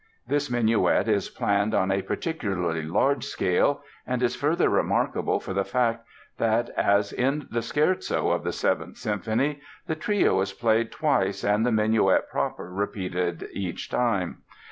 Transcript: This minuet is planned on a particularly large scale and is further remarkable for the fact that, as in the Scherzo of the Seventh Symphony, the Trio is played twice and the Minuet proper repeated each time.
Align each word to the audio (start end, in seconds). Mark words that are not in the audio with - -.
This 0.25 0.49
minuet 0.49 1.07
is 1.07 1.29
planned 1.29 1.75
on 1.75 1.91
a 1.91 2.01
particularly 2.01 2.81
large 2.81 3.23
scale 3.23 3.83
and 4.07 4.23
is 4.23 4.35
further 4.35 4.67
remarkable 4.67 5.39
for 5.39 5.53
the 5.53 5.63
fact 5.63 6.03
that, 6.39 6.69
as 6.71 7.13
in 7.13 7.45
the 7.51 7.61
Scherzo 7.61 8.31
of 8.31 8.43
the 8.43 8.51
Seventh 8.51 8.97
Symphony, 8.97 9.59
the 9.85 9.93
Trio 9.95 10.41
is 10.41 10.53
played 10.53 10.91
twice 10.91 11.43
and 11.43 11.63
the 11.67 11.71
Minuet 11.71 12.27
proper 12.31 12.71
repeated 12.73 13.47
each 13.53 13.91
time. 13.91 14.39